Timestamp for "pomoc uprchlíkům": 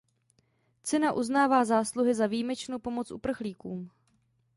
2.79-3.89